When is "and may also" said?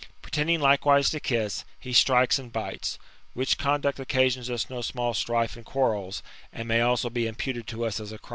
6.51-7.07